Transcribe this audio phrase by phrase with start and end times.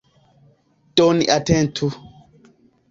[0.95, 1.93] Do ni atentu.